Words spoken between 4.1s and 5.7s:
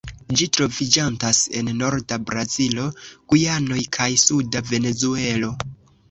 suda Venezuelo.